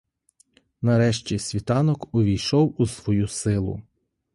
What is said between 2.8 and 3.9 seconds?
свою силу.